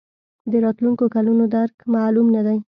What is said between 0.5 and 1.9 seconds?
د راتلونکو کلونو درک